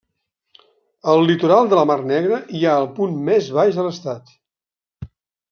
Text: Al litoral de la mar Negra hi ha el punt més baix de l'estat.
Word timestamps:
Al 1.11 1.19
litoral 1.31 1.69
de 1.73 1.77
la 1.79 1.83
mar 1.89 1.97
Negra 2.13 2.39
hi 2.57 2.63
ha 2.71 2.79
el 2.85 2.89
punt 3.01 3.15
més 3.29 3.53
baix 3.59 3.79
de 3.83 3.87
l'estat. 3.91 4.35